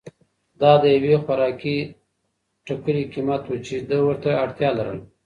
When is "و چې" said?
3.47-3.75